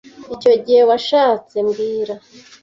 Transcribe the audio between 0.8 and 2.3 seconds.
washatse mbwira